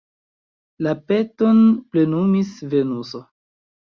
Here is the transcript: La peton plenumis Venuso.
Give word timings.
La 0.85 0.93
peton 1.11 1.59
plenumis 1.93 2.55
Venuso. 2.71 3.25